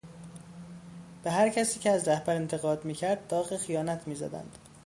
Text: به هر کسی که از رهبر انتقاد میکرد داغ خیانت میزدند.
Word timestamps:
به 1.23 1.31
هر 1.31 1.49
کسی 1.49 1.79
که 1.79 1.89
از 1.91 2.07
رهبر 2.07 2.35
انتقاد 2.35 2.85
میکرد 2.85 3.27
داغ 3.27 3.57
خیانت 3.57 4.07
میزدند. 4.07 4.57